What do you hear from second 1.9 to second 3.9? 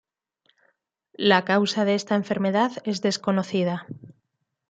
esta enfermedad es desconocida.